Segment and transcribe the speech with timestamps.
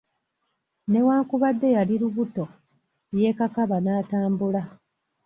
[0.91, 2.43] Newankubadde yali lubuto,
[3.17, 4.61] yeekakaba n'atambula.